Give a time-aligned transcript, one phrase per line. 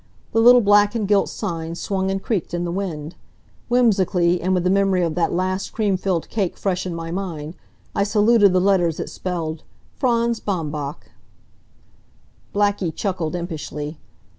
[0.31, 3.13] The little black and gilt sign swung and creaked in the wind.
[3.69, 7.53] Whimsically, and with the memory of that last cream filled cake fresh in my mind,
[7.93, 9.61] I saluted the letters that spelled
[9.99, 11.11] "Franz Baumbach."
[12.51, 13.99] Blackie chuckled impishly.